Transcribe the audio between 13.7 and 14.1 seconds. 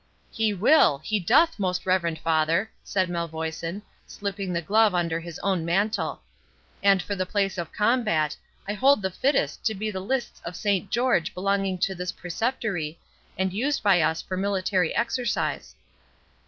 by